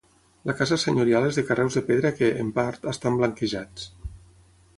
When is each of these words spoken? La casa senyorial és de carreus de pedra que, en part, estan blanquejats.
La 0.49 0.53
casa 0.61 0.77
senyorial 0.83 1.27
és 1.27 1.37
de 1.39 1.43
carreus 1.49 1.77
de 1.81 1.85
pedra 1.91 2.13
que, 2.21 2.31
en 2.45 2.49
part, 2.59 2.89
estan 2.97 3.21
blanquejats. 3.21 3.87